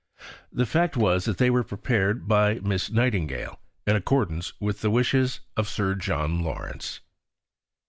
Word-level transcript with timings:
The 0.51 0.65
fact 0.65 0.97
was 0.97 1.25
that 1.25 1.37
they 1.37 1.51
were 1.51 1.63
prepared 1.63 2.27
by 2.27 2.55
Miss 2.61 2.89
Nightingale 2.89 3.59
in 3.85 3.95
accordance 3.95 4.59
with 4.59 4.81
the 4.81 4.89
wishes 4.89 5.41
of 5.55 5.69
Sir 5.69 5.93
John 5.93 6.41
Lawrence. 6.41 7.01